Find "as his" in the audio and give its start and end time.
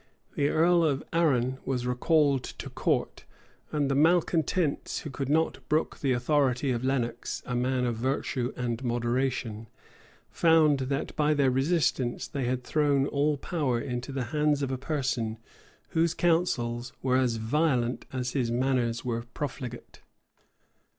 18.11-18.49